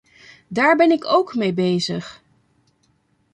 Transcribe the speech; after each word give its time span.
Daar 0.47 0.75
ben 0.75 0.91
ik 0.91 1.05
ook 1.05 1.35
mee 1.35 1.53
bezig. 1.53 2.21